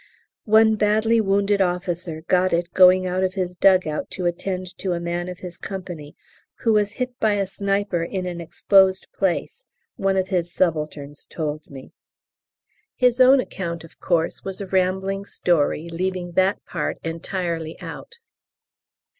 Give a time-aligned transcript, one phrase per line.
[0.47, 4.93] One badly wounded officer got it going out of his dug out to attend to
[4.93, 6.15] a man of his company
[6.61, 9.63] who was hit by a sniper in an exposed place,
[9.97, 11.91] one of his subalterns told me.
[12.95, 18.17] His own account, of course, was a rambling story leaving that part entirely out.